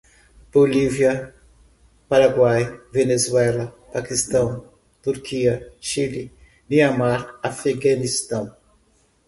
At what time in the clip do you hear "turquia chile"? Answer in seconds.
5.03-6.31